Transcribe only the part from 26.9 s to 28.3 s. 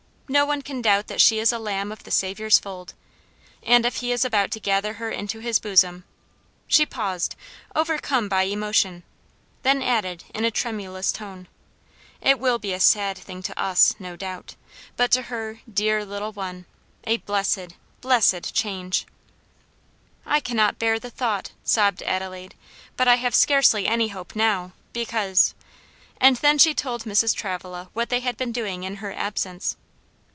Mrs. Travilla what they